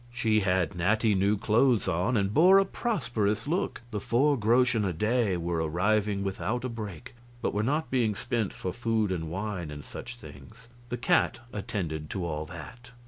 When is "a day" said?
4.83-5.37